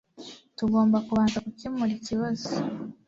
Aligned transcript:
Tugomba 0.57 0.97
kubanza 1.07 1.37
gukemura 1.45 1.91
ikibazo. 1.97 2.47